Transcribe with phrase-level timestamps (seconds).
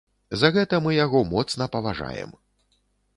[0.43, 2.33] За гэта мы яго моцна паважаем.